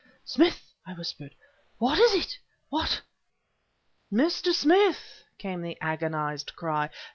[0.25, 1.35] "Smith!" I whispered
[1.77, 2.39] "what is it?
[2.69, 3.03] What..."
[4.11, 4.51] "Mr.
[4.51, 6.89] Smith!" came the agonized cry...